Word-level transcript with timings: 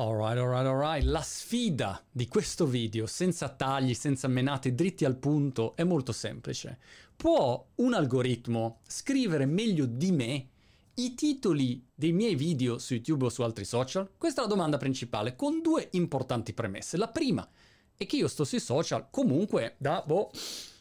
Alright, 0.00 0.38
alright, 0.38 0.66
alright. 0.66 1.04
La 1.04 1.20
sfida 1.20 2.02
di 2.10 2.26
questo 2.26 2.64
video, 2.64 3.06
senza 3.06 3.50
tagli, 3.50 3.92
senza 3.92 4.28
menate, 4.28 4.74
dritti 4.74 5.04
al 5.04 5.18
punto, 5.18 5.76
è 5.76 5.84
molto 5.84 6.12
semplice. 6.12 6.78
Può 7.14 7.66
un 7.74 7.92
algoritmo 7.92 8.80
scrivere 8.88 9.44
meglio 9.44 9.84
di 9.84 10.10
me 10.10 10.48
i 10.94 11.12
titoli 11.12 11.86
dei 11.94 12.12
miei 12.12 12.34
video 12.34 12.78
su 12.78 12.94
YouTube 12.94 13.26
o 13.26 13.28
su 13.28 13.42
altri 13.42 13.66
social? 13.66 14.12
Questa 14.16 14.40
è 14.40 14.44
la 14.44 14.50
domanda 14.50 14.78
principale, 14.78 15.36
con 15.36 15.60
due 15.60 15.88
importanti 15.92 16.54
premesse. 16.54 16.96
La 16.96 17.08
prima 17.08 17.46
è 17.94 18.06
che 18.06 18.16
io 18.16 18.28
sto 18.28 18.44
sui 18.44 18.58
social 18.58 19.08
comunque 19.10 19.74
da, 19.76 20.02
boh, 20.06 20.30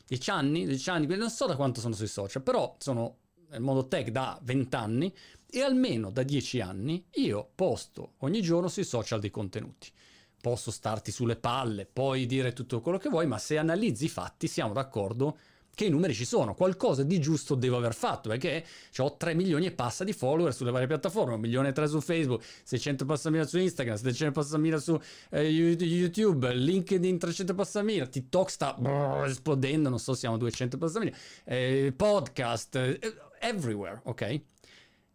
10 0.08 0.30
anni, 0.30 0.66
10 0.66 0.90
anni, 0.92 1.18
non 1.18 1.30
so 1.30 1.46
da 1.46 1.58
quanto 1.58 1.82
sono 1.82 1.94
sui 1.94 2.08
social, 2.08 2.42
però 2.42 2.74
sono 2.80 3.18
nel 3.50 3.62
mondo 3.62 3.88
tech 3.88 4.10
da 4.10 4.40
20 4.42 4.76
anni 4.76 5.14
e 5.50 5.62
almeno 5.62 6.12
da 6.12 6.24
10 6.24 6.62
anni 6.62 7.04
io 7.16 7.50
posto 7.56 8.14
ogni 8.20 8.42
giorno 8.42 8.68
sui 8.68 8.84
social 8.84 9.20
dei 9.20 9.32
contenuti. 9.32 9.92
Posso 10.42 10.72
starti 10.72 11.12
sulle 11.12 11.36
palle, 11.36 11.86
puoi 11.86 12.26
dire 12.26 12.54
tutto 12.54 12.80
quello 12.80 12.98
che 12.98 13.10
vuoi, 13.10 13.28
ma 13.28 13.38
se 13.38 13.58
analizzi 13.58 14.06
i 14.06 14.10
fatti 14.10 14.48
siamo 14.48 14.74
d'accordo 14.74 15.38
che 15.80 15.86
i 15.86 15.90
numeri 15.90 16.14
ci 16.14 16.26
sono, 16.26 16.56
qualcosa 16.56 17.04
di 17.04 17.22
giusto 17.22 17.56
devo 17.56 17.78
aver 17.78 17.94
fatto, 17.94 18.28
perché 18.28 18.66
ho 18.98 19.16
3 19.16 19.34
milioni 19.34 19.68
e 19.68 19.72
passa 19.72 20.04
di 20.04 20.12
follower 20.12 20.54
sulle 20.54 20.72
varie 20.72 20.88
piattaforme, 20.88 21.36
1 21.36 21.42
milione 21.42 21.70
e 21.70 21.72
3 21.72 21.88
su 21.88 22.02
Facebook, 22.02 22.44
600 22.64 23.06
passamila 23.06 23.46
su 23.46 23.58
Instagram, 23.58 23.96
700 23.96 24.38
passamila 24.38 24.78
su 24.78 25.00
eh, 25.30 25.44
YouTube, 25.48 26.54
LinkedIn 26.54 27.18
300 27.18 27.54
passamila, 27.54 28.06
TikTok 28.08 28.50
sta 28.50 28.76
brrr, 28.78 29.28
esplodendo, 29.28 29.88
non 29.88 30.00
so, 30.00 30.14
siamo 30.16 30.36
a 30.36 30.40
200 30.40 30.78
passamila, 30.78 31.16
eh, 31.46 31.94
podcast, 31.96 32.76
eh, 32.76 33.00
everywhere, 33.40 34.02
ok? 34.04 34.42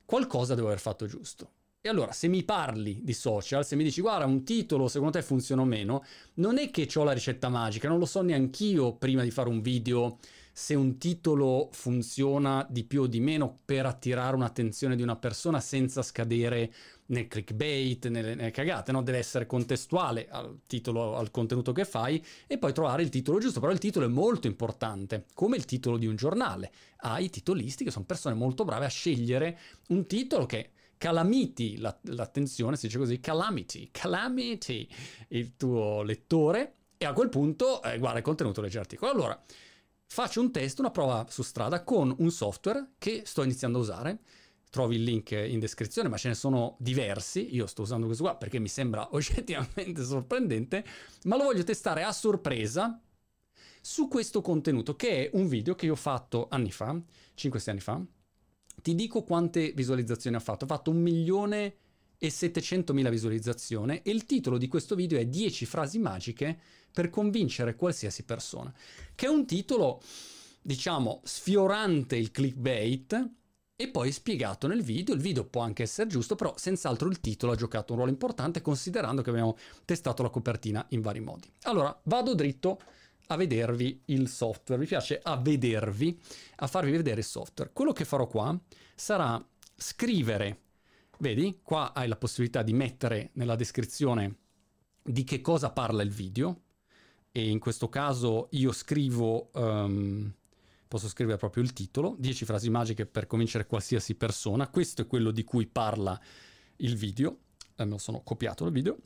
Qualcosa 0.05 0.55
devo 0.55 0.69
aver 0.69 0.81
fatto 0.81 1.07
giusto. 1.07 1.51
E 1.81 1.89
allora, 1.91 2.13
se 2.13 2.29
mi 2.29 2.43
parli 2.45 3.01
di 3.03 3.13
social, 3.13 3.67
se 3.67 3.77
mi 3.77 3.85
dici 3.85 4.01
guarda 4.01 4.25
un 4.25 4.43
titolo 4.43 4.89
secondo 4.89 5.13
te 5.19 5.23
funziona 5.23 5.61
o 5.61 5.67
meno, 5.67 6.03
non 6.35 6.57
è 6.57 6.71
che 6.71 6.89
ho 6.95 7.05
la 7.05 7.13
ricetta 7.13 7.51
magica, 7.51 7.89
non 7.89 7.99
lo 7.99 8.07
so 8.07 8.23
neanch'io 8.23 8.95
prima 8.95 9.23
di 9.23 9.31
fare 9.31 9.51
un 9.51 9.61
video 9.61 10.19
se 10.57 10.75
un 10.75 10.99
titolo 10.99 11.69
funziona 11.73 12.65
di 12.71 12.85
più 12.85 13.03
o 13.03 13.07
di 13.09 13.19
meno 13.19 13.59
per 13.65 13.87
attirare 13.87 14.37
un'attenzione 14.37 14.95
di 14.95 15.03
una 15.03 15.17
persona 15.17 15.59
senza 15.59 16.01
scadere 16.01 16.73
nel 17.07 17.27
clickbait, 17.27 18.07
nelle, 18.07 18.37
nelle 18.37 18.53
cagate, 18.53 18.93
no? 18.93 19.03
deve 19.03 19.19
essere 19.19 19.47
contestuale 19.47 20.29
al 20.31 20.61
titolo, 20.69 21.17
al 21.17 21.33
contenuto 21.33 21.73
che 21.73 21.85
fai 21.85 22.25
e 22.47 22.57
poi 22.57 22.73
trovare 22.73 23.03
il 23.03 23.09
titolo 23.09 23.41
giusto, 23.41 23.59
però 23.59 23.73
il 23.73 23.81
titolo 23.81 24.07
è 24.07 24.09
molto 24.09 24.47
importante, 24.47 25.25
come 25.35 25.57
il 25.57 25.65
titolo 25.65 25.99
di 25.99 26.07
un 26.07 26.15
giornale. 26.15 26.71
Hai 26.99 27.31
titolisti 27.31 27.83
che 27.83 27.91
sono 27.91 28.05
persone 28.05 28.37
molto 28.37 28.65
brave 28.65 28.85
a 28.85 28.89
scegliere 28.89 29.59
un 29.89 30.07
titolo 30.07 30.47
che 30.47 30.71
calamiti 30.97 31.79
la, 31.79 31.99
l'attenzione, 32.03 32.77
si 32.77 32.87
dice 32.87 32.99
così, 32.99 33.19
calamity, 33.19 33.89
calamity 33.91 34.89
il 35.31 35.57
tuo 35.57 36.03
lettore 36.03 36.75
e 36.97 37.07
a 37.07 37.13
quel 37.13 37.29
punto 37.29 37.83
eh, 37.83 37.99
guarda 37.99 38.19
il 38.19 38.25
contenuto 38.25 38.61
legge 38.61 38.79
l'articolo. 38.79 39.11
Allora, 39.11 39.45
faccio 40.15 40.41
un 40.41 40.53
test, 40.53 40.79
una 40.79 40.93
prova 40.93 41.27
su 41.29 41.43
strada 41.43 41.83
con 41.83 42.15
un 42.19 42.31
software 42.31 42.93
che 42.99 43.23
sto 43.25 43.43
iniziando 43.43 43.79
a 43.79 43.81
usare. 43.81 44.19
Trovi 44.71 44.95
il 44.95 45.03
link 45.03 45.33
in 45.33 45.59
descrizione, 45.59 46.09
ma 46.09 46.17
ce 46.17 46.29
ne 46.29 46.35
sono 46.35 46.77
diversi. 46.79 47.53
Io 47.55 47.67
sto 47.67 47.83
usando 47.83 48.07
questo 48.07 48.23
qua 48.23 48.37
perché 48.37 48.61
mi 48.61 48.69
sembra 48.69 49.09
oggettivamente 49.15 50.05
sorprendente, 50.05 50.85
ma 51.25 51.37
lo 51.37 51.43
voglio 51.43 51.65
testare 51.65 52.05
a 52.05 52.13
sorpresa 52.13 53.01
su 53.81 54.07
questo 54.07 54.41
contenuto, 54.41 54.95
che 54.95 55.31
è 55.31 55.31
un 55.37 55.49
video 55.49 55.75
che 55.75 55.91
ho 55.91 55.97
fatto 55.97 56.47
anni 56.49 56.71
fa, 56.71 56.97
5-6 57.37 57.71
anni 57.71 57.81
fa. 57.81 58.01
Ti 58.83 58.95
dico 58.95 59.25
quante 59.25 59.73
visualizzazioni 59.73 60.37
ha 60.37 60.41
fatto. 60.41 60.65
Ha 60.65 60.69
fatto 60.69 60.91
un 60.93 61.03
milione 61.03 61.79
e 62.19 62.29
700.000 62.29 63.11
visualizzazioni 63.11 64.01
e 64.03 64.11
il 64.11 64.27
titolo 64.27 64.59
di 64.59 64.69
questo 64.69 64.95
video 64.95 65.19
è 65.19 65.27
10 65.27 65.67
frasi 65.67 65.99
magiche 65.99 66.59
per 66.93 67.11
convincere 67.11 67.77
qualsiasi 67.77 68.25
persona, 68.25 68.73
che 69.15 69.27
è 69.27 69.29
un 69.29 69.47
titolo, 69.47 70.01
diciamo, 70.63 71.21
sfiorante 71.25 72.17
il 72.17 72.31
clickbait 72.31 73.31
e 73.77 73.89
poi 73.89 74.13
spiegato 74.13 74.67
nel 74.67 74.83
video. 74.83 75.15
Il 75.15 75.21
video 75.21 75.45
può 75.45 75.63
anche 75.63 75.83
essere 75.83 76.09
giusto, 76.09 76.37
però 76.37 76.55
senz'altro 76.57 77.09
il 77.09 77.21
titolo 77.21 77.53
ha 77.53 77.57
giocato 77.57 77.93
un 77.93 77.99
ruolo 77.99 78.13
importante 78.13 78.63
considerando 78.63 79.23
che 79.23 79.31
abbiamo 79.31 79.57
testato 79.85 80.23
la 80.23 80.31
copertina 80.31 80.85
in 80.91 81.01
vari 81.01 81.21
modi. 81.21 81.51
Allora, 81.63 81.99
vado 82.05 82.35
dritto 82.35 82.81
a 83.29 83.37
vedervi 83.37 84.03
il 84.07 84.29
software, 84.29 84.81
mi 84.81 84.87
piace 84.87 85.19
a 85.23 85.37
vedervi, 85.37 86.19
a 86.57 86.67
farvi 86.67 86.93
vedere 86.93 87.21
il 87.21 87.27
software. 87.27 87.71
Quello 87.73 87.93
che 87.93 88.05
farò 88.05 88.27
qua 88.27 88.57
sarà 88.95 89.45
scrivere 89.77 90.61
Vedi, 91.19 91.61
qua 91.63 91.93
hai 91.93 92.09
la 92.09 92.17
possibilità 92.17 92.63
di 92.63 92.73
mettere 92.73 93.31
nella 93.35 93.55
descrizione 93.55 94.37
di 95.03 95.23
che 95.25 95.41
cosa 95.41 95.71
parla 95.71 96.03
il 96.03 96.11
video 96.11 96.63
e 97.31 97.49
in 97.49 97.59
questo 97.59 97.89
caso 97.89 98.49
io 98.53 98.73
scrivo, 98.73 99.51
um, 99.55 100.33
posso 100.89 101.09
scrivere 101.09 101.37
proprio 101.37 101.63
il 101.63 101.73
titolo, 101.73 102.17
10 102.19 102.45
frasi 102.45 102.71
magiche 102.71 103.07
per 103.07 103.27
convincere 103.27 103.67
qualsiasi 103.67 104.15
persona, 104.15 104.69
questo 104.69 105.03
è 105.03 105.07
quello 105.07 105.31
di 105.31 105.45
cui 105.45 105.67
parla 105.67 106.19
il 106.77 106.97
video, 106.97 107.39
eh, 107.77 107.85
me 107.85 107.91
lo 107.91 107.99
sono 107.99 108.23
copiato 108.23 108.65
il 108.65 108.73
video, 108.73 108.97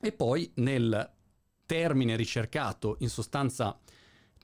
e 0.00 0.12
poi 0.12 0.50
nel 0.54 1.10
termine 1.66 2.16
ricercato 2.16 2.96
in 3.00 3.08
sostanza 3.08 3.78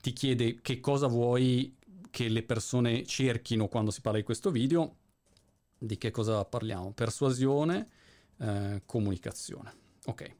ti 0.01 0.13
chiede 0.13 0.61
che 0.61 0.79
cosa 0.79 1.07
vuoi 1.07 1.75
che 2.09 2.29
le 2.29 2.43
persone 2.43 3.05
cerchino 3.05 3.67
quando 3.67 3.91
si 3.91 4.01
parla 4.01 4.17
di 4.19 4.25
questo 4.25 4.49
video 4.49 4.98
di 5.79 5.97
che 5.97 6.11
cosa 6.11 6.43
parliamo? 6.45 6.91
Persuasione, 6.91 7.87
eh, 8.37 8.81
comunicazione. 8.85 9.73
Ok. 10.05 10.35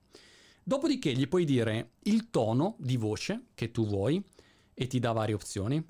Dopodiché 0.64 1.14
gli 1.14 1.28
puoi 1.28 1.46
dire 1.46 1.94
il 2.04 2.30
tono 2.30 2.76
di 2.78 2.98
voce 2.98 3.46
che 3.56 3.72
tu 3.72 3.88
vuoi 3.88 4.24
e 4.74 4.88
ti 4.88 5.00
dà 5.00 5.14
varie 5.14 5.34
opzioni. 5.34 5.84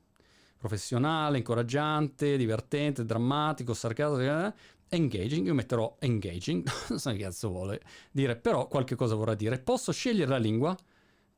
Professionale, 0.57 1.37
incoraggiante, 1.37 2.37
divertente, 2.37 3.05
drammatico, 3.05 3.73
sarcastico, 3.73 4.21
eh, 4.21 4.53
engaging. 4.89 5.47
Io 5.47 5.53
metterò 5.53 5.97
engaging, 5.99 6.69
non 6.89 6.99
so 6.99 7.11
che 7.11 7.17
cazzo 7.17 7.49
vuole 7.49 7.81
dire, 8.11 8.35
però 8.35 8.67
qualche 8.67 8.95
cosa 8.95 9.15
vorrà 9.15 9.35
dire. 9.35 9.59
Posso 9.59 9.91
scegliere 9.91 10.29
la 10.29 10.37
lingua? 10.37 10.77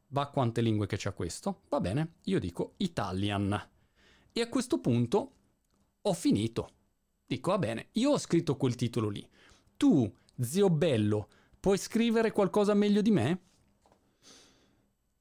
Va 0.07 0.27
quante 0.27 0.61
lingue 0.61 0.87
che 0.87 0.97
c'è 0.97 1.13
questo? 1.13 1.61
Va 1.69 1.79
bene, 1.79 2.15
io 2.25 2.39
dico 2.39 2.73
Italian. 2.77 3.69
E 4.33 4.41
a 4.41 4.49
questo 4.49 4.79
punto 4.79 5.31
ho 6.01 6.13
finito 6.13 6.69
Dico, 7.31 7.51
va 7.51 7.59
bene, 7.59 7.87
io 7.93 8.11
ho 8.11 8.17
scritto 8.17 8.57
quel 8.57 8.75
titolo 8.75 9.07
lì. 9.07 9.25
Tu, 9.77 10.13
zio 10.41 10.69
bello, 10.69 11.29
puoi 11.61 11.77
scrivere 11.77 12.33
qualcosa 12.33 12.73
meglio 12.73 13.01
di 13.01 13.09
me? 13.09 13.41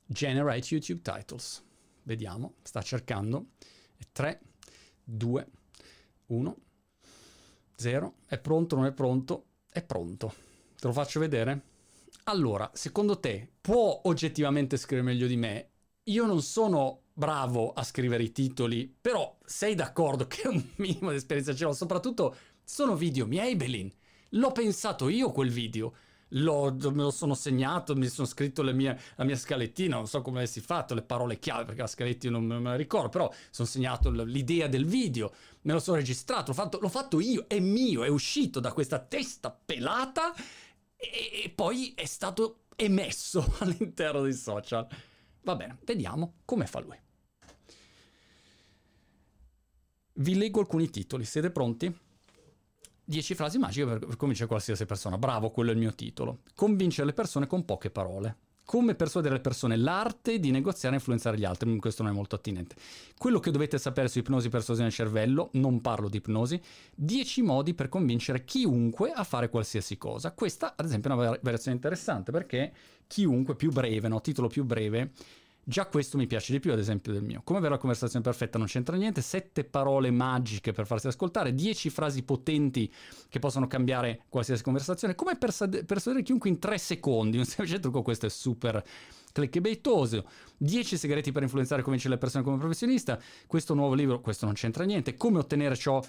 Generate 0.07 0.75
YouTube 0.75 1.03
titles. 1.03 1.65
Vediamo, 2.03 2.55
sta 2.63 2.83
cercando. 2.83 3.51
3, 4.11 4.41
2, 5.05 5.49
1, 6.27 6.57
0. 7.77 8.15
È 8.27 8.41
pronto, 8.41 8.75
non 8.75 8.87
è 8.87 8.93
pronto? 8.93 9.45
È 9.71 9.81
pronto. 9.81 10.35
Te 10.81 10.89
lo 10.89 10.93
faccio 10.93 11.21
vedere? 11.21 11.63
Allora, 12.25 12.69
secondo 12.75 13.21
te 13.21 13.49
può 13.61 14.01
oggettivamente 14.07 14.77
scrivere 14.79 15.07
meglio 15.07 15.29
di 15.29 15.37
me? 15.37 15.71
Io 16.03 16.27
non 16.27 16.43
sono 16.43 17.03
bravo 17.21 17.75
a 17.75 17.85
scrivere 17.85 18.23
i 18.23 18.33
titoli, 18.33 18.93
però 18.99 19.37
sei 19.45 19.75
d'accordo 19.75 20.27
che 20.27 20.49
un 20.49 20.65
minimo 20.77 21.11
di 21.11 21.17
esperienza 21.17 21.55
ce 21.55 21.65
l'ho, 21.65 21.75
soprattutto 21.75 22.35
sono 22.65 22.97
video 22.97 23.27
miei, 23.27 23.57
Belin. 23.57 23.93
L'ho 24.31 24.53
pensato 24.53 25.11
io 25.11 25.31
quel 25.31 25.51
video. 25.51 25.93
L'ho, 26.35 26.73
me 26.73 27.03
lo 27.03 27.11
sono 27.11 27.35
segnato, 27.35 27.95
mi 27.95 28.07
sono 28.07 28.27
scritto 28.27 28.63
mie, 28.63 28.99
la 29.17 29.25
mia 29.25 29.37
scalettina, 29.37 29.97
non 29.97 30.07
so 30.07 30.23
come 30.23 30.39
avessi 30.39 30.61
fatto, 30.61 30.95
le 30.95 31.03
parole 31.03 31.39
chiave, 31.39 31.65
perché 31.65 31.83
la 31.83 31.89
scalettina 31.89 32.39
non 32.39 32.47
me 32.47 32.71
la 32.71 32.77
ricordo, 32.77 33.11
però 33.11 33.31
sono 33.51 33.69
segnato 33.69 34.11
l'idea 34.11 34.67
del 34.69 34.87
video, 34.87 35.35
me 35.63 35.75
lo 35.75 35.81
sono 35.81 35.97
registrato, 35.97 36.53
l'ho 36.53 36.57
fatto, 36.57 36.79
l'ho 36.81 36.89
fatto 36.89 37.21
io, 37.21 37.45
è 37.49 37.59
mio, 37.59 38.03
è 38.03 38.09
uscito 38.09 38.61
da 38.61 38.73
questa 38.73 38.99
testa 39.01 39.51
pelata 39.51 40.33
e, 40.97 41.43
e 41.45 41.51
poi 41.51 41.93
è 41.97 42.07
stato 42.07 42.61
emesso 42.77 43.45
all'interno 43.61 44.23
dei 44.23 44.35
social. 44.35 44.87
Va 45.43 45.57
bene, 45.57 45.79
vediamo 45.85 46.35
come 46.45 46.67
fa 46.67 46.81
lui. 46.81 46.97
Vi 50.21 50.37
leggo 50.37 50.61
alcuni 50.61 50.91
titoli, 50.91 51.25
siete 51.25 51.51
pronti? 51.51 51.91
10 53.05 53.35
frasi 53.35 53.57
magiche 53.57 53.87
per 53.87 54.17
convincere 54.17 54.49
qualsiasi 54.49 54.85
persona. 54.85 55.17
Bravo, 55.17 55.51
quello 55.51 55.71
è 55.71 55.73
il 55.73 55.79
mio 55.79 55.95
titolo. 55.95 56.41
Convincere 56.55 57.07
le 57.07 57.15
persone 57.15 57.47
con 57.47 57.65
poche 57.65 57.89
parole. 57.89 58.37
Come 58.67 58.95
persuadere 58.95 59.37
le 59.37 59.41
persone? 59.41 59.77
L'arte 59.79 60.39
di 60.39 60.51
negoziare 60.51 60.95
e 60.95 60.99
influenzare 60.99 61.39
gli 61.39 61.47
altri. 61.47 61.75
Questo 61.79 62.03
non 62.03 62.13
è 62.13 62.15
molto 62.15 62.35
attinente. 62.35 62.77
Quello 63.17 63.41
che 63.41 63.51
dovete 63.51 63.79
sapere 63.79 64.09
su 64.09 64.19
ipnosi 64.19 64.51
persuasione 64.51 64.91
del 64.91 64.97
cervello, 64.99 65.49
non 65.55 65.81
parlo 65.81 66.11
di 66.11 66.19
ipnosi. 66.19 66.61
10 66.95 67.41
modi 67.41 67.73
per 67.73 67.89
convincere 67.89 68.45
chiunque 68.45 69.13
a 69.13 69.25
fare 69.25 69.49
qualsiasi 69.49 69.97
cosa. 69.97 70.33
Questa, 70.33 70.75
ad 70.77 70.85
esempio, 70.85 71.11
è 71.11 71.15
una 71.15 71.39
variazione 71.41 71.77
interessante 71.77 72.31
perché 72.31 72.73
chiunque 73.07 73.57
più 73.57 73.73
breve, 73.73 74.07
no? 74.09 74.21
Titolo 74.21 74.49
più 74.49 74.65
breve 74.65 75.13
Già 75.71 75.87
questo 75.87 76.17
mi 76.17 76.27
piace 76.27 76.51
di 76.51 76.59
più, 76.59 76.73
ad 76.73 76.81
esempio, 76.81 77.13
del 77.13 77.23
mio. 77.23 77.43
Come 77.45 77.61
avere 77.61 77.75
la 77.75 77.79
conversazione 77.79 78.25
perfetta? 78.25 78.59
Non 78.59 78.67
c'entra 78.67 78.97
niente, 78.97 79.23
sette 79.23 79.63
parole 79.63 80.11
magiche 80.11 80.73
per 80.73 80.85
farsi 80.85 81.07
ascoltare, 81.07 81.55
dieci 81.55 81.91
frasi 81.91 82.25
potenti 82.25 82.93
che 83.29 83.39
possono 83.39 83.69
cambiare 83.69 84.23
qualsiasi 84.29 84.65
conversazione, 84.65 85.15
come 85.15 85.37
persuadere 85.39 86.25
chiunque 86.25 86.51
in 86.51 86.59
tre 86.59 86.77
secondi, 86.77 87.39
un 87.39 87.45
semplice 87.45 87.79
trucco, 87.79 88.03
questo 88.03 88.27
è 88.27 88.29
super 88.29 88.85
clickbaitoso, 89.31 90.27
10 90.57 90.97
segreti 90.97 91.31
per 91.31 91.45
influenzare 91.45 91.83
e 91.83 91.85
convincere 91.85 92.15
le 92.15 92.21
persone 92.21 92.43
come 92.43 92.59
professionista, 92.59 93.17
questo 93.47 93.73
nuovo 93.73 93.95
libro, 93.95 94.21
questo 94.21 94.47
non 94.47 94.55
c'entra 94.55 94.83
niente, 94.83 95.15
come 95.15 95.39
ottenere 95.39 95.77
ciò 95.77 96.03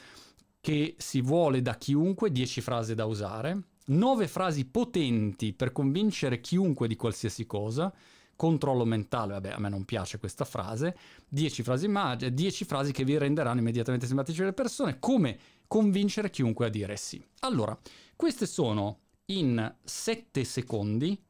che 0.60 0.96
si 0.98 1.22
vuole 1.22 1.62
da 1.62 1.76
chiunque, 1.76 2.32
10 2.32 2.62
frasi 2.62 2.96
da 2.96 3.06
usare, 3.06 3.60
9 3.86 4.28
frasi 4.28 4.66
potenti 4.66 5.54
per 5.54 5.72
convincere 5.72 6.42
chiunque 6.42 6.88
di 6.88 6.96
qualsiasi 6.96 7.46
cosa, 7.46 7.94
controllo 8.42 8.86
mentale, 8.86 9.34
vabbè, 9.34 9.50
a 9.52 9.60
me 9.60 9.70
non 9.70 9.86
piace 9.86 10.18
questa 10.18 10.46
frase, 10.46 10.98
10 11.28 11.62
frasi 11.62 11.88
magiche, 11.88 12.34
10 12.34 12.66
frasi 12.66 12.92
che 12.92 13.04
vi 13.04 13.16
renderanno 13.16 13.60
immediatamente 13.60 14.08
simpatici 14.08 14.42
alle 14.42 14.52
persone, 14.52 14.98
come 14.98 15.38
convincere 15.68 16.32
chiunque 16.32 16.66
a 16.66 16.70
dire 16.70 16.98
sì. 16.98 17.24
Allora, 17.42 17.78
queste 18.16 18.48
sono 18.48 19.02
in 19.26 19.76
7 19.84 20.44
secondi 20.44 21.24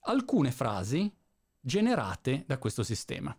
alcune 0.00 0.50
frasi 0.50 1.08
generate 1.60 2.42
da 2.44 2.58
questo 2.58 2.82
sistema. 2.82 3.36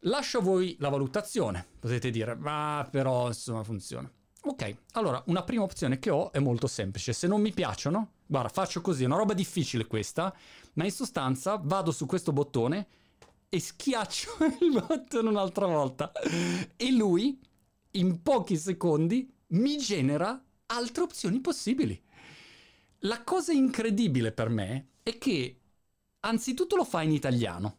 Lascio 0.00 0.40
a 0.40 0.42
voi 0.42 0.76
la 0.80 0.90
valutazione, 0.90 1.66
potete 1.78 2.10
dire, 2.10 2.34
ma 2.34 2.86
però 2.90 3.28
insomma 3.28 3.64
funziona. 3.64 4.12
Ok, 4.44 4.76
allora 4.92 5.22
una 5.26 5.44
prima 5.44 5.62
opzione 5.62 6.00
che 6.00 6.10
ho 6.10 6.32
è 6.32 6.40
molto 6.40 6.66
semplice, 6.66 7.12
se 7.12 7.28
non 7.28 7.40
mi 7.40 7.52
piacciono, 7.52 8.14
guarda 8.26 8.48
faccio 8.48 8.80
così, 8.80 9.04
è 9.04 9.06
una 9.06 9.16
roba 9.16 9.34
difficile 9.34 9.86
questa, 9.86 10.34
ma 10.74 10.84
in 10.84 10.90
sostanza 10.90 11.60
vado 11.62 11.92
su 11.92 12.06
questo 12.06 12.32
bottone 12.32 12.86
e 13.48 13.60
schiaccio 13.60 14.30
il 14.60 14.84
bottone 14.84 15.28
un'altra 15.28 15.66
volta 15.66 16.10
e 16.76 16.90
lui 16.90 17.38
in 17.92 18.20
pochi 18.22 18.56
secondi 18.56 19.32
mi 19.48 19.78
genera 19.78 20.42
altre 20.66 21.02
opzioni 21.02 21.40
possibili. 21.40 22.02
La 23.00 23.22
cosa 23.22 23.52
incredibile 23.52 24.32
per 24.32 24.48
me 24.48 24.88
è 25.02 25.18
che 25.18 25.60
anzitutto 26.20 26.76
lo 26.76 26.84
fa 26.84 27.02
in 27.02 27.12
italiano. 27.12 27.78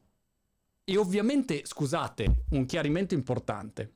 E 0.85 0.97
ovviamente, 0.97 1.65
scusate, 1.65 2.45
un 2.51 2.65
chiarimento 2.65 3.13
importante. 3.13 3.93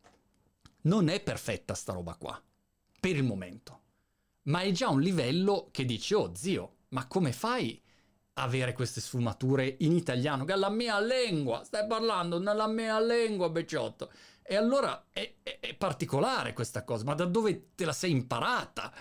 Non 0.81 1.09
è 1.09 1.21
perfetta 1.21 1.73
sta 1.73 1.91
roba 1.91 2.15
qua, 2.15 2.41
per 2.99 3.15
il 3.15 3.23
momento. 3.23 3.81
Ma 4.43 4.61
è 4.61 4.71
già 4.71 4.89
un 4.89 5.01
livello 5.01 5.69
che 5.71 5.85
dici, 5.85 6.13
oh 6.13 6.33
zio, 6.35 6.77
ma 6.89 7.07
come 7.07 7.31
fai 7.31 7.81
avere 8.33 8.73
queste 8.73 9.01
sfumature 9.01 9.75
in 9.79 9.93
italiano? 9.93 10.45
Che 10.45 10.53
è 10.53 10.57
la 10.57 10.69
mia 10.69 10.99
lingua, 11.01 11.63
stai 11.63 11.85
parlando 11.87 12.39
nella 12.39 12.67
mia 12.67 12.99
lingua, 13.01 13.49
becciotto. 13.49 14.11
E 14.41 14.55
allora 14.55 15.07
è, 15.11 15.35
è, 15.43 15.59
è 15.59 15.75
particolare 15.75 16.53
questa 16.53 16.83
cosa, 16.83 17.03
ma 17.03 17.13
da 17.13 17.25
dove 17.25 17.71
te 17.75 17.85
la 17.85 17.93
sei 17.93 18.11
imparata? 18.11 18.93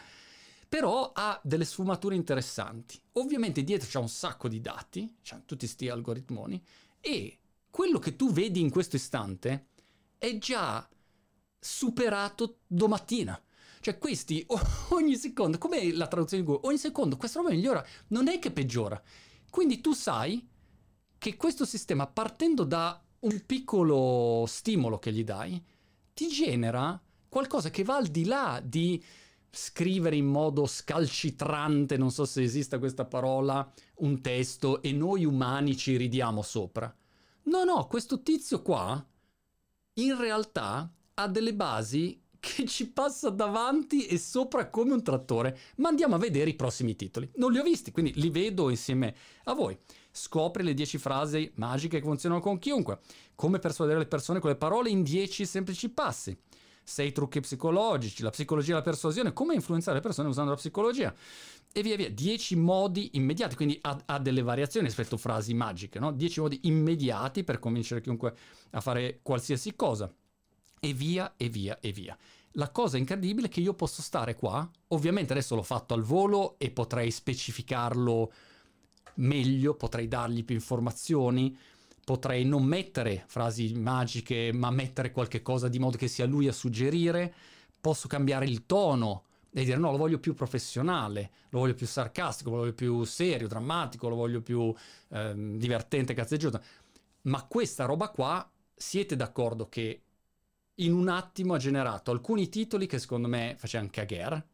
però 0.69 1.13
ha 1.15 1.41
delle 1.43 1.65
sfumature 1.65 2.15
interessanti. 2.15 3.01
Ovviamente 3.13 3.63
dietro 3.63 3.89
c'è 3.89 3.99
un 3.99 4.09
sacco 4.09 4.49
di 4.49 4.61
dati, 4.61 5.17
c'è 5.23 5.37
tutti 5.47 5.65
questi 5.65 5.89
algoritmoni, 5.89 6.63
e 7.01 7.39
quello 7.71 7.99
che 7.99 8.17
tu 8.17 8.33
vedi 8.33 8.61
in 8.61 8.71
questo 8.71 8.97
istante 8.97 9.69
è 10.19 10.37
già 10.39 10.87
superato 11.59 12.59
domattina. 12.67 13.41
Cioè 13.87 13.99
questi 13.99 14.45
ogni 14.91 15.15
secondo, 15.15 15.59
come 15.59 15.93
la 15.93 16.09
traduzione 16.09 16.43
di 16.43 16.49
Google, 16.49 16.67
ogni 16.67 16.79
secondo 16.79 17.17
questa 17.17 17.39
roba 17.39 17.53
migliora, 17.53 17.87
non 18.09 18.27
è 18.27 18.41
che 18.41 18.51
peggiora. 18.51 19.01
Quindi 19.49 19.81
tu 19.81 19.93
sai 19.93 20.45
che 21.17 21.37
questo 21.37 21.65
sistema, 21.65 22.09
partendo 22.09 22.65
da 22.65 23.01
un 23.21 23.43
piccolo 23.47 24.45
stimolo 24.49 24.99
che 24.99 25.13
gli 25.13 25.23
dai, 25.23 25.65
ti 26.13 26.27
genera 26.27 27.01
qualcosa 27.29 27.71
che 27.71 27.85
va 27.85 27.95
al 27.95 28.09
di 28.09 28.25
là 28.25 28.61
di 28.61 29.01
scrivere 29.51 30.17
in 30.17 30.27
modo 30.27 30.67
scalcitrante, 30.67 31.97
non 31.97 32.11
so 32.11 32.25
se 32.25 32.43
esista 32.43 32.81
questa 32.81 33.05
parola, 33.05 33.73
un 33.99 34.21
testo 34.21 34.83
e 34.83 34.91
noi 34.91 35.25
umani 35.25 35.77
ci 35.77 35.97
ridiamo 35.97 36.43
sopra. 36.43 36.93
No, 37.45 37.63
no, 37.63 37.87
questo 37.87 38.21
tizio 38.21 38.63
qua 38.63 39.07
in 39.93 40.19
realtà 40.19 40.93
ha 41.15 41.29
delle 41.29 41.55
basi 41.55 42.21
che 42.47 42.65
ci 42.65 42.89
passa 42.89 43.29
davanti 43.29 44.07
e 44.07 44.19
sopra 44.19 44.71
come 44.71 44.93
un 44.93 45.03
trattore. 45.03 45.59
Ma 45.77 45.89
andiamo 45.89 46.15
a 46.15 46.19
vedere 46.19 46.51
i 46.51 46.55
prossimi 46.55 46.95
titoli. 46.95 47.29
Non 47.37 47.51
li 47.51 47.59
ho 47.59 47.63
visti, 47.63 47.91
quindi 47.91 48.13
li 48.15 48.31
vedo 48.31 48.71
insieme 48.71 49.15
a 49.45 49.55
voi. 49.55 49.77
Scopri 50.11 50.63
le 50.63 50.73
10 50.73 50.99
frasi 50.99 51.51
magiche 51.57 51.99
che 51.99 52.05
funzionano 52.05 52.41
con 52.41 52.59
chiunque. 52.59 53.01
Come 53.35 53.59
persuadere 53.59 53.99
le 53.99 54.07
persone 54.07 54.39
con 54.39 54.51
le 54.51 54.57
parole 54.57 54.91
in 54.91 55.03
10 55.03 55.45
semplici 55.45 55.89
passi 55.89 56.39
sei 56.89 57.11
trucchi 57.11 57.41
psicologici, 57.41 58.23
la 58.23 58.31
psicologia 58.31 58.71
della 58.71 58.83
persuasione, 58.83 59.33
come 59.33 59.55
influenzare 59.55 59.97
le 59.97 60.03
persone 60.03 60.29
usando 60.29 60.53
la 60.53 60.57
psicologia 60.57 61.13
e 61.73 61.83
via 61.83 61.97
via. 61.97 62.09
Dieci 62.09 62.55
modi 62.55 63.11
immediati, 63.15 63.57
quindi 63.57 63.77
ha, 63.83 64.01
ha 64.07 64.21
delle 64.21 64.43
variazioni 64.43 64.87
rispetto 64.87 65.17
a 65.17 65.19
frasi 65.19 65.53
magiche, 65.53 65.99
no? 65.99 66.13
Dieci 66.13 66.39
modi 66.39 66.61
immediati 66.63 67.43
per 67.43 67.59
convincere 67.59 68.01
chiunque 68.01 68.35
a 68.71 68.81
fare 68.81 69.19
qualsiasi 69.21 69.75
cosa. 69.75 70.15
E 70.87 70.93
via, 70.93 71.35
e 71.37 71.49
via, 71.49 71.81
e 71.81 71.91
via. 71.91 72.17
La 72.53 72.71
cosa 72.71 72.97
incredibile 72.97 73.49
è 73.49 73.51
che 73.51 73.59
io 73.59 73.75
posso 73.75 74.03
stare 74.03 74.37
qua, 74.37 74.71
ovviamente 74.89 75.33
adesso 75.33 75.57
l'ho 75.57 75.65
fatto 75.65 75.95
al 75.95 76.03
volo 76.03 76.55
e 76.59 76.71
potrei 76.71 77.11
specificarlo 77.11 78.33
meglio, 79.15 79.75
potrei 79.75 80.07
dargli 80.07 80.45
più 80.45 80.55
informazioni, 80.55 81.59
potrei 82.05 82.45
non 82.45 82.63
mettere 82.63 83.25
frasi 83.27 83.75
magiche, 83.75 84.53
ma 84.53 84.71
mettere 84.71 85.11
qualche 85.11 85.43
cosa 85.43 85.67
di 85.67 85.81
modo 85.81 85.97
che 85.97 86.07
sia 86.07 86.25
lui 86.25 86.47
a 86.47 86.53
suggerire, 86.53 87.35
posso 87.81 88.07
cambiare 88.07 88.45
il 88.45 88.65
tono 88.65 89.25
e 89.51 89.65
dire 89.65 89.79
no, 89.79 89.91
lo 89.91 89.97
voglio 89.97 90.21
più 90.21 90.35
professionale, 90.35 91.33
lo 91.49 91.59
voglio 91.59 91.75
più 91.75 91.89
sarcastico, 91.89 92.51
lo 92.51 92.59
voglio 92.59 92.75
più 92.75 93.03
serio, 93.03 93.49
drammatico, 93.49 94.09
lo 94.09 94.15
voglio 94.15 94.41
più 94.41 94.73
eh, 95.09 95.35
divertente, 95.35 96.15
cazzeggioso. 96.15 96.63
Ma 97.23 97.43
questa 97.43 97.87
roba 97.87 98.09
qua, 98.11 98.49
siete 98.73 99.17
d'accordo 99.17 99.69
che 99.69 100.03
in 100.77 100.93
un 100.93 101.09
attimo 101.09 101.55
ha 101.55 101.59
generato 101.59 102.11
alcuni 102.11 102.49
titoli 102.49 102.87
che 102.87 102.99
secondo 102.99 103.29
me 103.29 103.55
facevano 103.59 103.91
cagare, 103.93 104.47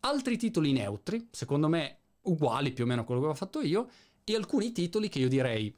altri 0.00 0.36
titoli 0.36 0.72
neutri, 0.72 1.28
secondo 1.30 1.68
me 1.68 1.98
uguali 2.22 2.72
più 2.72 2.84
o 2.84 2.86
meno 2.86 3.02
a 3.02 3.04
quello 3.04 3.20
che 3.20 3.26
ho 3.28 3.34
fatto 3.34 3.60
io, 3.60 3.88
e 4.24 4.34
alcuni 4.34 4.72
titoli 4.72 5.08
che 5.08 5.20
io 5.20 5.28
direi 5.28 5.74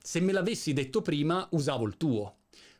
se 0.00 0.20
me 0.20 0.32
l'avessi 0.32 0.72
detto 0.72 1.02
prima, 1.02 1.46
usavo 1.52 1.84
il 1.86 1.96
tuo. 1.96 2.36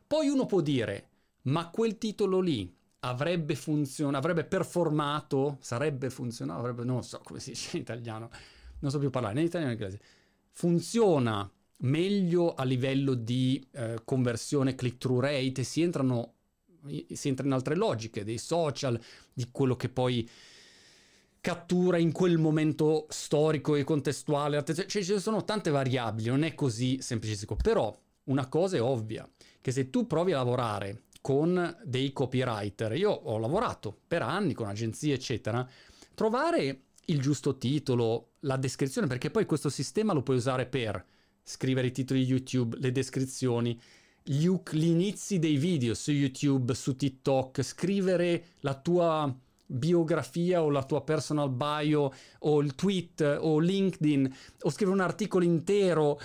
Poi 0.07 0.27
uno 0.29 0.45
può 0.45 0.61
dire, 0.61 1.09
ma 1.43 1.69
quel 1.69 1.97
titolo 1.97 2.39
lì 2.39 2.75
avrebbe 3.01 3.55
funzionato, 3.55 4.17
avrebbe 4.17 4.45
performato, 4.45 5.57
sarebbe 5.61 6.09
funzionato, 6.09 6.59
avrebbe, 6.59 6.83
non 6.83 7.03
so 7.03 7.19
come 7.23 7.39
si 7.39 7.51
dice 7.51 7.77
in 7.77 7.83
italiano, 7.83 8.29
non 8.79 8.91
so 8.91 8.97
più 8.97 9.09
parlare 9.09 9.35
né 9.35 9.41
in 9.41 9.47
italiano 9.47 9.73
né 9.73 9.77
in 9.77 9.83
inglese. 9.83 10.03
Funziona 10.51 11.49
meglio 11.81 12.53
a 12.53 12.63
livello 12.63 13.13
di 13.13 13.65
eh, 13.71 14.01
conversione 14.03 14.75
click-through 14.75 15.21
rate, 15.21 15.63
si 15.63 15.81
entrano 15.81 16.33
si 17.11 17.27
entra 17.27 17.45
in 17.45 17.51
altre 17.51 17.75
logiche 17.75 18.23
dei 18.23 18.37
social, 18.37 18.99
di 19.33 19.49
quello 19.51 19.75
che 19.75 19.89
poi 19.89 20.27
cattura 21.41 21.97
in 21.97 22.11
quel 22.11 22.37
momento 22.37 23.05
storico 23.09 23.75
e 23.75 23.83
contestuale. 23.83 24.63
Cioè, 24.63 24.85
ci 24.85 25.19
sono 25.19 25.43
tante 25.43 25.69
variabili, 25.69 26.29
non 26.29 26.43
è 26.43 26.53
così 26.55 27.01
semplicistico. 27.01 27.55
Però 27.55 27.97
una 28.25 28.47
cosa 28.47 28.77
è 28.77 28.81
ovvia, 28.81 29.29
che 29.61 29.71
se 29.71 29.89
tu 29.89 30.07
provi 30.07 30.33
a 30.33 30.37
lavorare 30.37 31.03
con 31.21 31.77
dei 31.83 32.13
copywriter, 32.13 32.95
io 32.95 33.11
ho 33.11 33.37
lavorato 33.37 33.97
per 34.07 34.21
anni 34.21 34.53
con 34.53 34.67
agenzie, 34.67 35.15
eccetera, 35.15 35.67
trovare 36.13 36.83
il 37.05 37.19
giusto 37.19 37.57
titolo, 37.57 38.33
la 38.41 38.55
descrizione, 38.55 39.07
perché 39.07 39.31
poi 39.31 39.45
questo 39.45 39.69
sistema 39.69 40.13
lo 40.13 40.21
puoi 40.21 40.37
usare 40.37 40.65
per 40.65 41.03
scrivere 41.43 41.87
i 41.87 41.91
titoli 41.91 42.23
YouTube, 42.23 42.77
le 42.79 42.91
descrizioni, 42.91 43.79
gli, 44.23 44.47
gli 44.71 44.85
inizi 44.85 45.39
dei 45.39 45.57
video 45.57 45.93
su 45.93 46.11
YouTube, 46.11 46.73
su 46.73 46.95
TikTok, 46.95 47.61
scrivere 47.63 48.45
la 48.59 48.75
tua 48.75 49.35
biografia 49.71 50.63
o 50.63 50.69
la 50.69 50.83
tua 50.83 51.03
personal 51.03 51.51
bio 51.51 52.11
o 52.39 52.61
il 52.61 52.73
tweet 52.73 53.37
o 53.39 53.59
LinkedIn 53.59 54.35
o 54.61 54.69
scrivere 54.69 54.97
un 54.97 55.03
articolo 55.03 55.43
intero. 55.43 56.19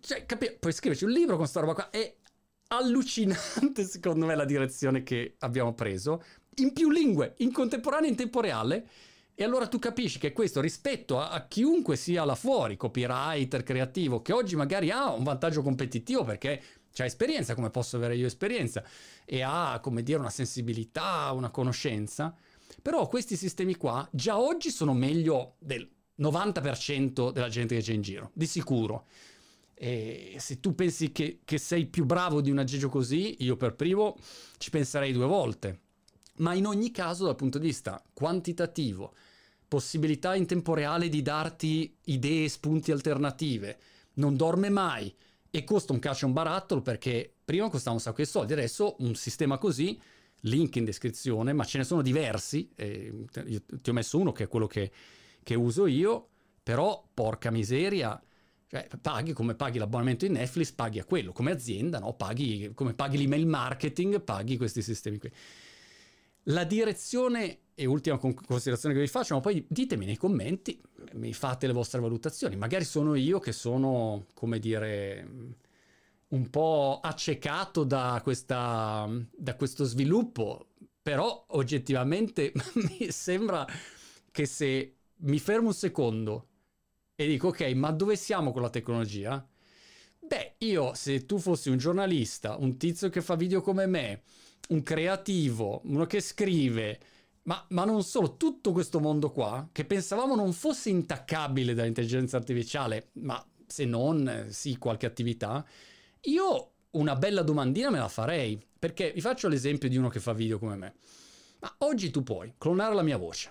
Cioè, 0.00 0.26
capi- 0.26 0.56
puoi 0.58 0.72
scriverci 0.72 1.04
un 1.04 1.10
libro 1.10 1.30
con 1.30 1.38
questa 1.38 1.60
roba 1.60 1.74
qua. 1.74 1.90
È 1.90 2.16
allucinante, 2.68 3.84
secondo 3.88 4.26
me, 4.26 4.34
la 4.34 4.44
direzione 4.44 5.02
che 5.02 5.36
abbiamo 5.38 5.74
preso. 5.74 6.22
In 6.56 6.72
più 6.72 6.90
lingue, 6.90 7.34
in 7.38 7.52
contemporanea 7.52 8.08
e 8.08 8.10
in 8.10 8.16
tempo 8.16 8.40
reale. 8.40 8.88
E 9.40 9.44
allora 9.44 9.68
tu 9.68 9.78
capisci 9.78 10.18
che 10.18 10.32
questo 10.32 10.60
rispetto 10.60 11.20
a, 11.20 11.30
a, 11.30 11.46
chiunque 11.46 11.94
sia 11.94 12.24
là 12.24 12.34
fuori, 12.34 12.76
copywriter, 12.76 13.62
creativo, 13.62 14.20
che 14.20 14.32
oggi 14.32 14.56
magari 14.56 14.90
ha 14.90 15.12
un 15.12 15.22
vantaggio 15.22 15.62
competitivo 15.62 16.24
perché 16.24 16.60
c'ha 16.92 17.04
esperienza, 17.04 17.54
come 17.54 17.70
posso 17.70 17.94
avere 17.94 18.16
io 18.16 18.26
esperienza, 18.26 18.82
e 19.24 19.42
ha, 19.42 19.78
come 19.80 20.02
dire, 20.02 20.18
una 20.18 20.28
sensibilità, 20.28 21.30
una 21.30 21.50
conoscenza, 21.50 22.34
però 22.82 23.06
questi 23.06 23.36
sistemi 23.36 23.76
qua 23.76 24.08
già 24.10 24.40
oggi 24.40 24.70
sono 24.70 24.92
meglio 24.92 25.54
del 25.60 25.88
90% 26.18 27.30
della 27.30 27.48
gente 27.48 27.76
che 27.76 27.82
c'è 27.82 27.92
in 27.92 28.02
giro, 28.02 28.32
di 28.32 28.46
sicuro. 28.46 29.06
E 29.72 30.34
se 30.38 30.58
tu 30.58 30.74
pensi 30.74 31.12
che, 31.12 31.42
che 31.44 31.58
sei 31.58 31.86
più 31.86 32.04
bravo 32.04 32.40
di 32.40 32.50
un 32.50 32.58
aggeggio 32.58 32.88
così, 32.88 33.36
io 33.44 33.56
per 33.56 33.76
primo 33.76 34.16
ci 34.56 34.70
penserei 34.70 35.12
due 35.12 35.26
volte. 35.26 35.82
Ma 36.38 36.54
in 36.54 36.66
ogni 36.66 36.90
caso, 36.90 37.24
dal 37.24 37.36
punto 37.36 37.58
di 37.58 37.66
vista 37.68 38.02
quantitativo, 38.12 39.14
possibilità 39.68 40.34
in 40.34 40.46
tempo 40.46 40.74
reale 40.74 41.08
di 41.08 41.20
darti 41.20 41.94
idee, 42.04 42.48
spunti 42.48 42.90
alternative, 42.90 43.78
non 44.14 44.36
dorme 44.36 44.70
mai 44.70 45.14
e 45.50 45.64
costa 45.64 45.92
un 45.92 45.98
calcio 45.98 46.26
un 46.26 46.32
barattolo 46.32 46.80
perché 46.80 47.32
prima 47.44 47.68
costava 47.68 47.94
un 47.94 48.00
sacco 48.00 48.22
di 48.22 48.26
soldi, 48.26 48.52
adesso 48.54 48.96
un 49.00 49.14
sistema 49.14 49.58
così, 49.58 50.00
link 50.42 50.76
in 50.76 50.84
descrizione, 50.84 51.52
ma 51.52 51.64
ce 51.64 51.78
ne 51.78 51.84
sono 51.84 52.02
diversi, 52.02 52.70
eh, 52.74 53.24
ti 53.82 53.90
ho 53.90 53.92
messo 53.92 54.18
uno 54.18 54.32
che 54.32 54.44
è 54.44 54.48
quello 54.48 54.66
che, 54.66 54.90
che 55.42 55.54
uso 55.54 55.86
io, 55.86 56.28
però 56.62 57.06
porca 57.12 57.50
miseria, 57.50 58.20
cioè, 58.66 58.86
paghi 59.00 59.32
come 59.32 59.54
paghi 59.54 59.78
l'abbonamento 59.78 60.26
in 60.26 60.32
Netflix, 60.32 60.72
paghi 60.72 60.98
a 60.98 61.04
quello, 61.04 61.32
come 61.32 61.50
azienda, 61.50 61.98
no? 61.98 62.14
paghi, 62.14 62.72
come 62.74 62.92
paghi 62.94 63.16
l'email 63.16 63.46
marketing, 63.46 64.20
paghi 64.20 64.56
questi 64.56 64.82
sistemi 64.82 65.18
qui. 65.18 65.30
La 66.44 66.64
direzione 66.64 67.58
e 67.80 67.86
ultima 67.86 68.18
considerazione 68.18 68.92
che 68.92 69.00
vi 69.00 69.06
faccio, 69.06 69.34
ma 69.34 69.40
poi 69.40 69.64
ditemi 69.68 70.04
nei 70.04 70.16
commenti, 70.16 70.80
mi 71.12 71.32
fate 71.32 71.68
le 71.68 71.72
vostre 71.72 72.00
valutazioni. 72.00 72.56
Magari 72.56 72.84
sono 72.84 73.14
io 73.14 73.38
che 73.38 73.52
sono, 73.52 74.26
come 74.34 74.58
dire, 74.58 75.28
un 76.30 76.50
po' 76.50 76.98
accecato 77.00 77.84
da, 77.84 78.18
questa, 78.24 79.08
da 79.30 79.54
questo 79.54 79.84
sviluppo, 79.84 80.70
però 81.00 81.44
oggettivamente 81.50 82.52
mi 82.98 83.12
sembra 83.12 83.64
che 84.32 84.44
se 84.44 84.96
mi 85.18 85.38
fermo 85.38 85.68
un 85.68 85.74
secondo 85.74 86.48
e 87.14 87.28
dico 87.28 87.48
ok, 87.48 87.60
ma 87.74 87.92
dove 87.92 88.16
siamo 88.16 88.50
con 88.50 88.62
la 88.62 88.70
tecnologia? 88.70 89.46
Beh, 90.18 90.54
io 90.58 90.94
se 90.94 91.26
tu 91.26 91.38
fossi 91.38 91.70
un 91.70 91.78
giornalista, 91.78 92.56
un 92.56 92.76
tizio 92.76 93.08
che 93.08 93.22
fa 93.22 93.36
video 93.36 93.60
come 93.60 93.86
me, 93.86 94.22
un 94.70 94.82
creativo, 94.82 95.80
uno 95.84 96.06
che 96.06 96.20
scrive, 96.20 96.98
ma, 97.48 97.64
ma, 97.70 97.84
non 97.86 98.02
solo, 98.04 98.36
tutto 98.36 98.72
questo 98.72 99.00
mondo 99.00 99.30
qua, 99.30 99.70
che 99.72 99.86
pensavamo 99.86 100.36
non 100.36 100.52
fosse 100.52 100.90
intaccabile 100.90 101.72
dall'intelligenza 101.72 102.36
artificiale, 102.36 103.08
ma 103.14 103.42
se 103.66 103.86
non, 103.86 104.28
eh, 104.28 104.52
sì, 104.52 104.76
qualche 104.76 105.06
attività, 105.06 105.66
io 106.22 106.72
una 106.90 107.16
bella 107.16 107.40
domandina 107.40 107.88
me 107.88 107.98
la 107.98 108.08
farei, 108.08 108.62
perché 108.78 109.12
vi 109.12 109.22
faccio 109.22 109.48
l'esempio 109.48 109.88
di 109.88 109.96
uno 109.96 110.10
che 110.10 110.20
fa 110.20 110.34
video 110.34 110.58
come 110.58 110.76
me. 110.76 110.94
Ma 111.60 111.74
oggi 111.78 112.10
tu 112.10 112.22
puoi 112.22 112.52
clonare 112.58 112.94
la 112.94 113.02
mia 113.02 113.16
voce. 113.16 113.50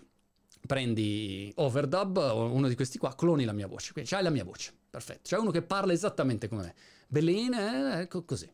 Prendi 0.67 1.51
Overdub 1.55 2.17
uno 2.17 2.67
di 2.67 2.75
questi 2.75 2.99
qua, 2.99 3.15
cloni 3.15 3.45
la 3.45 3.53
mia 3.53 3.67
voce. 3.67 3.93
Quindi 3.93 4.11
c'hai 4.11 4.21
la 4.21 4.29
mia 4.29 4.43
voce, 4.43 4.73
perfetto. 4.89 5.21
C'è 5.23 5.37
uno 5.37 5.49
che 5.49 5.63
parla 5.63 5.91
esattamente 5.91 6.47
come 6.47 6.61
me. 6.61 6.75
Bellina, 7.07 8.01
eh, 8.01 8.07
così 8.07 8.47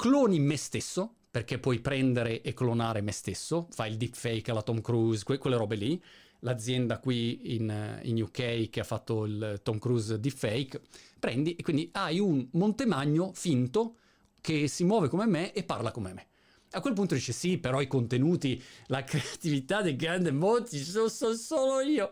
cloni 0.00 0.38
me 0.38 0.56
stesso, 0.56 1.16
perché 1.30 1.58
puoi 1.58 1.78
prendere 1.78 2.42
e 2.42 2.52
clonare 2.52 3.00
me 3.02 3.12
stesso, 3.12 3.68
fai 3.70 3.90
il 3.90 3.96
deepfake 3.96 4.50
alla 4.50 4.62
Tom 4.62 4.80
Cruise, 4.80 5.22
que- 5.24 5.38
quelle 5.38 5.56
robe 5.56 5.76
lì. 5.76 6.02
L'azienda 6.40 6.98
qui 6.98 7.54
in, 7.54 8.00
in, 8.02 8.22
UK 8.22 8.70
che 8.70 8.80
ha 8.80 8.84
fatto 8.84 9.26
il 9.26 9.60
Tom 9.62 9.78
Cruise 9.78 10.18
deepfake, 10.18 10.80
prendi 11.18 11.54
e 11.54 11.62
quindi 11.62 11.90
hai 11.92 12.18
un 12.18 12.48
Montemagno 12.52 13.32
finto 13.34 13.96
che 14.40 14.66
si 14.66 14.84
muove 14.84 15.08
come 15.08 15.26
me 15.26 15.52
e 15.52 15.62
parla 15.64 15.90
come 15.90 16.14
me. 16.14 16.26
A 16.72 16.80
quel 16.80 16.94
punto 16.94 17.14
dice 17.14 17.32
sì, 17.32 17.58
però 17.58 17.80
i 17.80 17.86
contenuti, 17.86 18.60
la 18.86 19.04
creatività 19.04 19.82
dei 19.82 19.96
grandi 19.96 20.32
moti 20.32 20.78
sono, 20.78 21.08
sono 21.08 21.34
solo 21.34 21.80
io. 21.80 22.10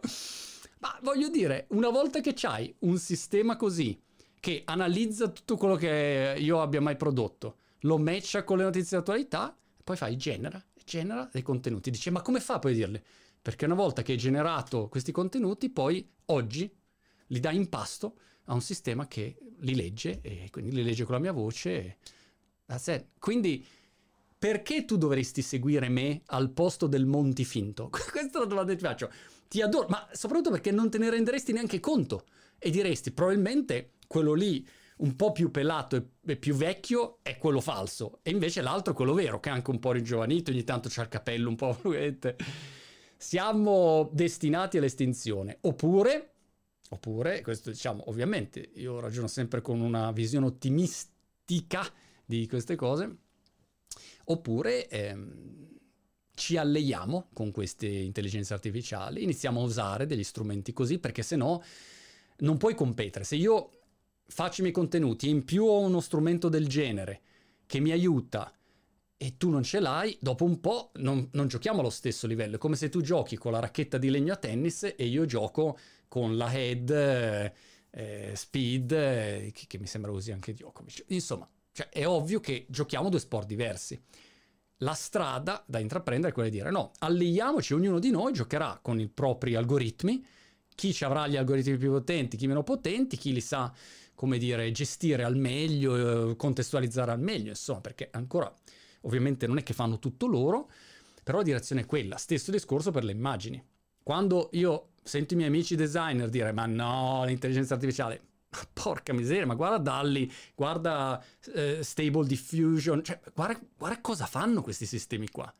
Ma 0.81 0.97
voglio 1.03 1.29
dire, 1.29 1.67
una 1.71 1.89
volta 1.89 2.21
che 2.21 2.35
c'hai 2.35 2.73
un 2.81 2.99
sistema 2.99 3.57
così, 3.57 3.99
che 4.39 4.63
analizza 4.65 5.29
tutto 5.29 5.57
quello 5.57 5.75
che 5.75 6.37
io 6.39 6.61
abbia 6.61 6.81
mai 6.81 6.97
prodotto, 6.97 7.57
lo 7.81 7.99
matcha 7.99 8.45
con 8.45 8.59
le 8.59 8.65
notizie 8.65 8.97
di 8.97 9.03
attualità, 9.03 9.57
poi 9.85 9.97
fai 9.97 10.17
genera, 10.17 10.63
genera 10.85 11.29
dei 11.31 11.43
contenuti. 11.43 11.91
Dice, 11.91 12.11
ma 12.11 12.23
come 12.23 12.41
fa 12.41 12.59
poi 12.59 12.73
a 12.73 12.75
dirli? 12.75 13.03
Perché 13.41 13.65
una 13.65 13.75
volta 13.75 14.03
che 14.03 14.13
hai 14.13 14.19
generato 14.19 14.89
questi 14.89 15.13
contenuti, 15.13 15.71
poi 15.71 16.07
oggi 16.27 16.71
li 17.29 17.41
dai 17.41 17.57
in 17.57 17.69
pasto 17.69 18.19
a 18.45 18.55
un 18.55 18.61
sistema 18.61 19.07
che 19.07 19.39
li 19.61 19.75
legge 19.75 20.21
e 20.23 20.49
quindi 20.51 20.75
li 20.75 20.83
legge 20.83 21.05
con 21.05 21.15
la 21.15 21.21
mia 21.21 21.33
voce. 21.33 21.99
Quindi 23.19 23.65
perché 24.39 24.85
tu 24.85 24.97
dovresti 24.97 25.43
seguire 25.43 25.89
me 25.89 26.23
al 26.27 26.51
posto 26.51 26.87
del 26.87 27.07
Monti 27.07 27.45
finto? 27.45 27.89
Questa 27.91 28.39
è 28.39 28.41
la 28.41 28.47
domanda 28.47 28.73
che 28.73 28.79
ti 28.79 28.85
faccio. 28.85 29.11
Ti 29.49 29.63
adoro, 29.63 29.89
ma 29.89 30.07
soprattutto 30.13 30.51
perché 30.51 30.71
non 30.71 30.91
te 30.91 30.99
ne 30.99 31.11
renderesti 31.11 31.53
neanche 31.53 31.81
conto 31.81 32.27
e 32.59 32.71
diresti 32.71 33.13
probabilmente 33.13 33.95
quello 34.07 34.35
lì 34.35 34.67
un 34.99 35.17
po' 35.17 35.33
più 35.33 35.51
pelato 35.51 36.11
e 36.25 36.37
più 36.37 36.55
vecchio 36.55 37.19
è 37.23 37.39
quello 37.39 37.61
falso. 37.61 38.21
E 38.23 38.31
invece 38.31 38.63
l'altro 38.63 38.93
è 38.93 38.97
quello 38.97 39.15
vero 39.15 39.41
che 39.41 39.49
è 39.51 39.53
anche 39.53 39.71
un 39.71 39.79
po' 39.79 39.93
ringiovanito 39.93 40.51
ogni 40.51 40.65
tanto 40.65 40.89
c'ha 40.91 41.03
il 41.03 41.09
capello 41.09 41.49
un 41.49 41.57
po' 41.57 41.73
fluente. 41.73 42.37
Siamo 43.17 44.09
destinati 44.13 44.79
all'estinzione. 44.79 45.59
Oppure 45.63 46.33
oppure 46.91 47.43
questo 47.43 47.69
diciamo 47.69 48.09
ovviamente 48.09 48.71
io 48.77 48.99
ragiono 48.99 49.27
sempre 49.27 49.61
con 49.61 49.83
una 49.83 50.11
visione 50.11 50.47
ottimistica 50.47 51.87
di 52.25 52.47
queste 52.47 52.77
cose 52.77 53.17
oppure 54.25 54.89
ehm, 54.89 55.69
ci 56.33 56.57
alleiamo 56.57 57.29
con 57.35 57.51
queste 57.51 57.87
intelligenze 57.87 58.55
artificiali 58.55 59.23
iniziamo 59.23 59.61
a 59.61 59.65
usare 59.65 60.07
degli 60.07 60.25
strumenti 60.25 60.73
così 60.73 60.99
perché 60.99 61.23
se 61.23 61.37
no 61.37 61.63
non 62.39 62.57
puoi 62.57 62.75
competere. 62.75 63.25
Se 63.25 63.37
io 63.37 63.71
faccio 64.29 64.61
i 64.61 64.63
miei 64.63 64.75
contenuti 64.75 65.29
in 65.29 65.45
più 65.45 65.65
ho 65.65 65.81
uno 65.81 66.01
strumento 66.01 66.49
del 66.49 66.69
genere 66.69 67.23
che 67.67 67.81
mi 67.81 67.91
aiuta 67.91 68.53
e 69.21 69.37
tu 69.37 69.51
non 69.51 69.65
ce 69.65 69.81
l'hai, 69.81 70.17
dopo 70.21 70.45
un 70.45 70.61
po' 70.61 70.93
non, 70.97 71.29
non, 71.33 71.49
giochiamo 71.49 71.81
allo 71.81 71.91
stesso 71.91 72.29
livello. 72.29 72.55
È 72.55 72.59
come 72.59 72.77
se 72.77 72.89
tu 72.89 73.01
giochi 73.01 73.37
con 73.37 73.51
la 73.51 73.59
racchetta 73.59 73.99
di 73.99 74.11
legno 74.11 74.33
a 74.33 74.37
tennis 74.37 74.95
e 74.97 75.07
io 75.07 75.25
gioco 75.25 75.77
con 76.07 76.37
la 76.37 76.53
head 76.53 76.89
eh, 76.91 77.53
eh 77.91 78.33
speed, 78.37 78.93
eh, 78.93 79.51
che, 79.53 79.65
che, 79.67 79.79
mi 79.79 79.87
sembra 79.87 80.13
usi 80.13 80.31
anche 80.31 80.53
Djokovic. 80.53 81.07
Insomma, 81.09 81.49
cioè, 81.73 81.89
è 81.89 82.07
ovvio 82.07 82.39
che 82.39 82.67
giochiamo 82.69 83.09
due 83.09 83.19
sport 83.19 83.49
diversi. 83.49 84.01
La 84.83 84.95
strada 84.95 85.65
da 85.67 85.81
intraprendere 85.81 86.31
è 86.31 86.33
quella 86.33 86.49
di 86.49 86.57
dire 86.57 86.71
no, 86.71 86.93
alleiamoci, 87.01 87.75
ognuno 87.75 87.99
di 87.99 88.11
noi 88.11 88.33
giocherà 88.33 88.79
con 88.81 89.01
i 89.01 89.09
propri 89.09 89.57
algoritmi, 89.57 90.25
chi 90.77 90.93
ci 90.93 91.05
avrà 91.05 91.27
gli 91.27 91.37
algoritmi 91.37 91.77
più 91.77 91.91
potenti, 91.91 92.37
chi 92.37 92.47
meno 92.47 92.63
potenti, 92.63 93.17
chi 93.17 93.33
li 93.33 93.41
sa 93.41 93.75
come 94.19 94.37
dire, 94.37 94.73
gestire 94.73 95.23
al 95.23 95.37
meglio, 95.37 96.31
eh, 96.31 96.35
contestualizzare 96.35 97.13
al 97.13 97.21
meglio, 97.21 97.51
insomma, 97.51 97.81
perché 97.81 98.09
ancora 98.11 98.53
ovviamente 99.03 99.47
non 99.47 99.59
è 99.59 99.63
che 99.63 99.75
fanno 99.75 100.01
tutto 100.01 100.27
loro, 100.27 100.69
però 101.23 101.39
la 101.39 101.45
direzione 101.45 101.83
è 101.83 101.87
quella. 101.87 102.17
Stesso 102.17 102.51
discorso 102.51 102.91
per 102.91 103.05
le 103.05 103.13
immagini. 103.13 103.65
Quando 104.03 104.49
io 104.55 104.95
sento 105.05 105.35
i 105.35 105.37
miei 105.37 105.49
amici 105.49 105.77
designer 105.77 106.31
dire 106.31 106.51
ma 106.51 106.67
no, 106.67 107.23
l'intelligenza 107.27 107.75
artificiale, 107.75 108.21
porca 108.73 109.13
miseria, 109.13 109.47
ma 109.47 109.55
guarda 109.55 109.79
Dalli, 109.79 110.29
guarda 110.57 111.25
eh, 111.55 111.85
Stable 111.85 112.27
Diffusion, 112.27 113.05
cioè 113.05 113.21
guarda, 113.33 113.61
guarda 113.77 114.01
cosa 114.01 114.27
fanno 114.27 114.63
questi 114.63 114.85
sistemi 114.85 115.29
qua. 115.29 115.55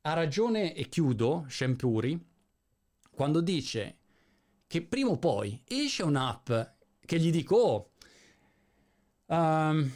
Ha 0.00 0.12
ragione, 0.14 0.74
e 0.74 0.88
chiudo, 0.88 1.46
Shempuri, 1.48 2.20
quando 3.08 3.40
dice 3.40 3.98
che 4.66 4.82
prima 4.82 5.10
o 5.10 5.18
poi 5.18 5.62
esce 5.64 6.02
un'app 6.02 6.50
che 7.06 7.18
gli 7.18 7.30
dico, 7.30 7.56
oh, 7.56 7.90
um, 9.26 9.90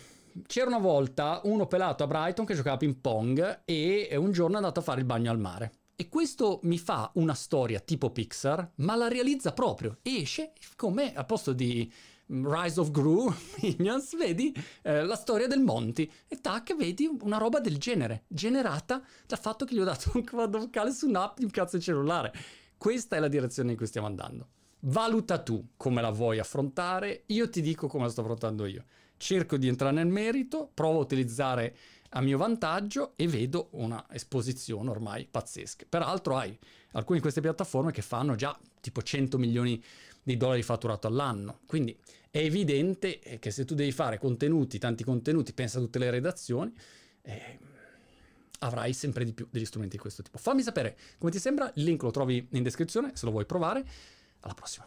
c'era 0.47 0.69
una 0.69 0.79
volta 0.79 1.41
uno 1.45 1.67
pelato 1.67 2.05
a 2.05 2.07
Brighton 2.07 2.47
che 2.47 2.55
giocava 2.55 2.77
a 2.77 2.79
ping 2.79 2.97
pong 2.97 3.63
e 3.65 4.09
un 4.17 4.33
giorno 4.33 4.55
è 4.55 4.59
andato 4.59 4.81
a 4.81 4.83
fare 4.83 5.01
il 5.01 5.07
bagno 5.07 5.31
al 5.31 5.39
mare. 5.39 5.73
E 5.97 6.09
questo 6.09 6.61
mi 6.63 6.79
fa 6.79 7.11
una 7.17 7.35
storia 7.35 7.79
tipo 7.79 8.11
Pixar, 8.11 8.73
ma 8.77 8.97
la 8.97 9.09
realizza 9.09 9.53
proprio. 9.53 9.99
Esce 10.01 10.55
come 10.75 11.13
a 11.13 11.25
posto 11.25 11.53
di 11.53 11.93
Rise 12.29 12.81
of 12.81 12.91
Gru, 12.91 13.31
Minions, 13.61 14.17
vedi 14.17 14.55
eh, 14.83 15.05
la 15.05 15.17
storia 15.17 15.47
del 15.47 15.61
Monty 15.61 16.11
e 16.27 16.41
tac, 16.41 16.75
vedi 16.75 17.07
una 17.21 17.37
roba 17.37 17.61
del 17.61 17.77
genere, 17.77 18.25
generata 18.29 19.03
dal 19.27 19.39
fatto 19.39 19.67
che 19.67 19.75
gli 19.75 19.81
ho 19.81 19.85
dato 19.85 20.13
un 20.15 20.25
comando 20.25 20.59
vocale 20.59 20.93
su 20.93 21.07
un'app 21.07 21.39
di 21.39 21.45
un 21.45 21.51
cazzo 21.51 21.77
di 21.77 21.83
cellulare. 21.83 22.33
Questa 22.79 23.17
è 23.17 23.19
la 23.19 23.29
direzione 23.29 23.73
in 23.73 23.77
cui 23.77 23.87
stiamo 23.87 24.07
andando. 24.07 24.49
Valuta 24.81 25.39
tu 25.39 25.73
come 25.77 26.01
la 26.01 26.11
vuoi 26.11 26.39
affrontare, 26.39 27.25
io 27.27 27.51
ti 27.51 27.61
dico 27.61 27.87
come 27.87 28.05
la 28.05 28.11
sto 28.11 28.23
affrontando 28.23 28.65
io. 28.65 28.85
Cerco 29.17 29.59
di 29.59 29.69
entrare 29.69 29.95
nel 29.95 30.07
merito, 30.07 30.71
provo 30.73 30.99
a 30.99 31.03
utilizzare 31.03 31.77
a 32.11 32.21
mio 32.23 32.39
vantaggio 32.39 33.13
e 33.17 33.29
vedo 33.29 33.69
una 33.73 34.07
esposizione 34.11 34.89
ormai 34.89 35.29
pazzesca. 35.31 35.85
Peraltro 35.89 36.37
hai 36.37 36.59
alcune 36.93 37.17
di 37.17 37.23
queste 37.23 37.41
piattaforme 37.41 37.93
che 37.93 38.03
fanno 38.03 38.35
già 38.35 38.59
tipo 38.81 39.03
100 39.03 39.37
milioni 39.37 39.83
di 40.23 40.37
dollari 40.37 40.63
fatturato 40.63 41.07
all'anno. 41.07 41.61
Quindi 41.67 41.97
è 42.31 42.39
evidente 42.39 43.19
che 43.19 43.51
se 43.51 43.65
tu 43.65 43.75
devi 43.75 43.93
fare 43.93 44.19
contenuti, 44.19 44.79
tanti 44.79 45.05
contenuti, 45.05 45.53
pensa 45.53 45.79
a 45.79 45.83
tutte 45.83 45.99
le 45.99 46.11
redazioni, 46.11 46.73
eh, 47.23 47.59
avrai 48.61 48.93
sempre 48.93 49.25
di 49.25 49.33
più 49.33 49.47
degli 49.51 49.65
strumenti 49.65 49.97
di 49.97 50.03
questo 50.03 50.23
tipo. 50.23 50.39
Fammi 50.39 50.63
sapere 50.63 50.97
come 51.19 51.31
ti 51.31 51.39
sembra, 51.39 51.71
il 51.75 51.85
link 51.85 52.03
lo 52.03 52.11
trovi 52.11 52.49
in 52.53 52.63
descrizione 52.63 53.13
se 53.15 53.27
lo 53.27 53.31
vuoi 53.31 53.45
provare. 53.45 53.85
Alla 54.41 54.55
prossima. 54.55 54.87